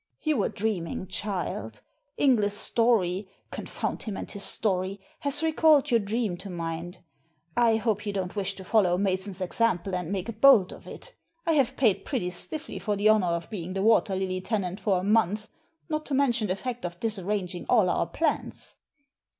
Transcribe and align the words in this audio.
"You 0.23 0.37
were 0.37 0.49
dreaming, 0.49 1.05
child. 1.05 1.81
Inglis's 2.17 2.59
story— 2.59 3.29
con 3.51 3.67
found 3.67 4.01
him 4.01 4.17
and 4.17 4.31
his 4.31 4.43
story!— 4.43 4.99
has 5.19 5.43
recalled 5.43 5.91
your 5.91 5.99
dream 5.99 6.37
to 6.37 6.49
mind. 6.49 7.03
I 7.55 7.75
hope 7.75 8.07
you 8.07 8.11
don't 8.11 8.35
wish 8.35 8.55
to 8.55 8.63
follow 8.63 8.97
Mason's 8.97 9.41
example, 9.41 9.93
and 9.93 10.11
make 10.11 10.27
a 10.27 10.33
bolt 10.33 10.71
of 10.71 10.87
it. 10.87 11.13
I 11.45 11.51
have 11.51 11.77
paid 11.77 12.03
pretty 12.03 12.31
stiffly 12.31 12.79
for 12.79 12.95
the 12.95 13.09
honour 13.09 13.27
of 13.27 13.51
being 13.51 13.73
the 13.73 13.81
WcUer 13.81 14.17
Lily 14.19 14.41
tenant 14.41 14.79
for 14.79 14.97
a 14.97 15.03
month, 15.03 15.49
not 15.87 16.07
to 16.07 16.15
mention 16.15 16.47
the 16.47 16.55
fact 16.55 16.83
of 16.83 16.99
dis 16.99 17.19
arranging 17.19 17.67
all 17.69 17.87
our 17.87 18.07
plans." 18.07 18.77